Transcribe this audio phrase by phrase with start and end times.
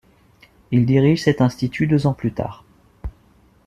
[0.71, 2.65] Il dirige cet institut deux ans plus tard.